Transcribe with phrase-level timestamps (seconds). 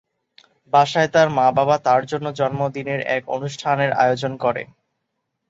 [0.73, 4.63] বাসায় তার মা-বাবা তার জন্য জন্মদিনের এক অনুষ্ঠানের আয়োজন করে।